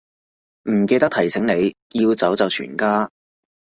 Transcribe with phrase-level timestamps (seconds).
[0.67, 3.11] 唔記得提醒你，要走就全家